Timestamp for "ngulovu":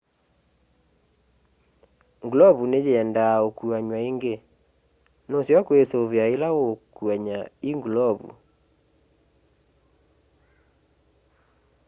2.23-2.63, 7.77-8.31